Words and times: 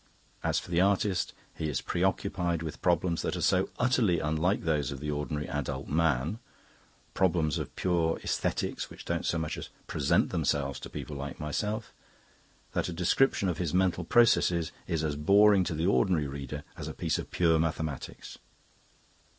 As 0.43 0.57
for 0.57 0.71
the 0.71 0.81
artist, 0.81 1.31
he 1.53 1.69
is 1.69 1.79
preoccupied 1.79 2.63
with 2.63 2.81
problems 2.81 3.21
that 3.21 3.35
are 3.35 3.39
so 3.39 3.69
utterly 3.77 4.19
unlike 4.19 4.61
those 4.63 4.91
of 4.91 4.99
the 4.99 5.11
ordinary 5.11 5.47
adult 5.47 5.87
man 5.87 6.39
problems 7.13 7.59
of 7.59 7.75
pure 7.75 8.19
aesthetics 8.23 8.89
which 8.89 9.05
don't 9.05 9.27
so 9.27 9.37
much 9.37 9.59
as 9.59 9.69
present 9.85 10.31
themselves 10.31 10.79
to 10.79 10.89
people 10.89 11.15
like 11.15 11.39
myself 11.39 11.93
that 12.73 12.89
a 12.89 12.93
description 12.93 13.47
of 13.47 13.59
his 13.59 13.75
mental 13.75 14.03
processes 14.03 14.71
is 14.87 15.03
as 15.03 15.15
boring 15.15 15.63
to 15.63 15.75
the 15.75 15.85
ordinary 15.85 16.25
reader 16.25 16.63
as 16.75 16.87
a 16.87 16.95
piece 16.95 17.19
of 17.19 17.29
pure 17.29 17.59
mathematics. 17.59 18.39